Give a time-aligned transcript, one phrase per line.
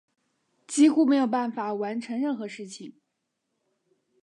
[0.65, 2.95] 几乎没有办法完成任何事情